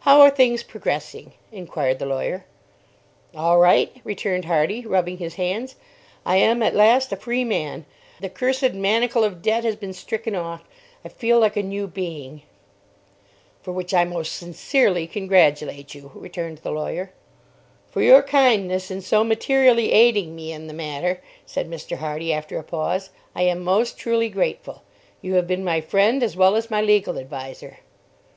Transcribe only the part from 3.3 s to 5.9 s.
"All right," returned Hardy, rubbing his hands.